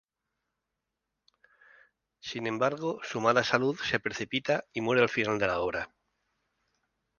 Sin 2.21 2.47
embargo, 2.47 2.99
su 3.03 3.21
mala 3.21 3.43
salud 3.43 3.77
se 3.77 3.99
precipita 3.99 4.65
y 4.73 4.81
muere 4.81 5.03
al 5.03 5.09
final 5.09 5.37
de 5.37 5.45
la 5.45 5.59
obra. 5.59 5.91